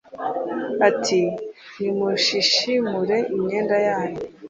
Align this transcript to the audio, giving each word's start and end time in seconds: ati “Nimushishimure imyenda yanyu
ati 0.89 1.19
“Nimushishimure 1.79 3.17
imyenda 3.35 3.75
yanyu 3.87 4.23